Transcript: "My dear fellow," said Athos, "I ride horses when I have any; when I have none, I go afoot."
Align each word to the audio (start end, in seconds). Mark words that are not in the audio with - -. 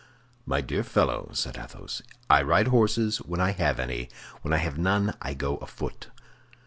"My 0.47 0.61
dear 0.61 0.83
fellow," 0.83 1.29
said 1.33 1.57
Athos, 1.59 2.01
"I 2.27 2.41
ride 2.41 2.69
horses 2.69 3.17
when 3.19 3.39
I 3.39 3.51
have 3.51 3.79
any; 3.79 4.09
when 4.41 4.51
I 4.51 4.57
have 4.57 4.75
none, 4.79 5.13
I 5.21 5.35
go 5.35 5.57
afoot." 5.57 6.07